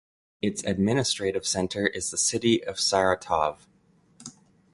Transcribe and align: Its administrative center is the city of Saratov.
Its 0.41 0.63
administrative 0.63 1.45
center 1.45 1.85
is 1.85 2.09
the 2.09 2.17
city 2.17 2.63
of 2.63 2.77
Saratov. 2.79 3.67